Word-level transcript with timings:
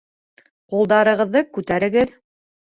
Ҡулдарығыҙҙы 0.73 1.45
күтәрегеҙ! 1.59 2.19